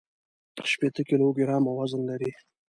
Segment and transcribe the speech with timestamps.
[0.71, 2.31] شپېته کيلوګرامه وزن لري.